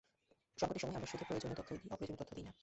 [0.59, 2.51] সঙ্কটের সময়ে আমরা শুধু প্রয়োজনীয় তথ্যই দিই, অপ্রয়োজনীয় তথ্য দিই না!